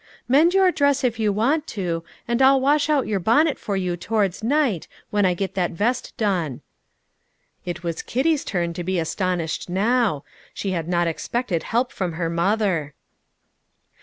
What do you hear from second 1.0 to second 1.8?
if you want